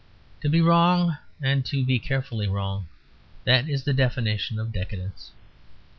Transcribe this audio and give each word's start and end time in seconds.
To 0.41 0.49
be 0.49 0.61
wrong, 0.61 1.17
and 1.43 1.63
to 1.67 1.85
be 1.85 1.99
carefully 1.99 2.47
wrong, 2.47 2.87
that 3.43 3.69
is 3.69 3.83
the 3.83 3.93
definition 3.93 4.57
of 4.57 4.71
decadence. 4.73 5.29